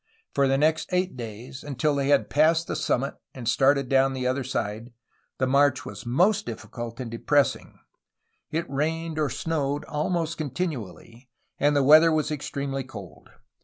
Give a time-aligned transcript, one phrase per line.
[0.33, 4.25] For the next eight days, until they had passed the summit and started down the
[4.25, 4.93] other side,
[5.37, 8.73] the march was most difficult and de 308 A HISTORY OF CALIFORNIA pressing.
[8.89, 11.29] It rained or snowed almost continually,
[11.59, 13.29] and the weather was extremely cold.